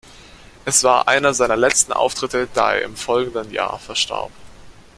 Es 0.65 0.83
war 0.83 1.07
einer 1.07 1.35
seiner 1.35 1.55
letzten 1.55 1.93
Auftritte, 1.93 2.47
da 2.55 2.73
er 2.73 2.81
im 2.81 2.95
folgenden 2.95 3.51
Jahr 3.51 3.77
verstarb. 3.77 4.31